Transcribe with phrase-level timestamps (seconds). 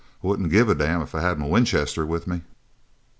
[0.23, 2.41] "I wouldn't give a damn if I had my Winchester with me."